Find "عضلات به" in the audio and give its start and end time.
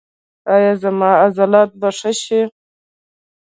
1.25-1.89